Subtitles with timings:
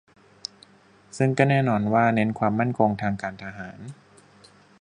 [1.17, 3.79] ซึ่งก็แน่นอนว่าเน้นความมั่นคงทางการทหาร